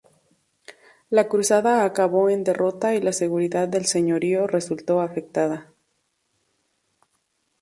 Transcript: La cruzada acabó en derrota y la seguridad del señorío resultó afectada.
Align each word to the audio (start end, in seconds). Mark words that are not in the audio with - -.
La 1.11 1.27
cruzada 1.27 1.85
acabó 1.85 2.31
en 2.31 2.43
derrota 2.43 2.95
y 2.95 3.01
la 3.01 3.13
seguridad 3.13 3.67
del 3.67 3.85
señorío 3.85 4.47
resultó 4.47 4.99
afectada. 4.99 5.69